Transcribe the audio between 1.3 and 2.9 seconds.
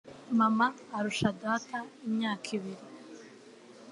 data imyaka ibiri.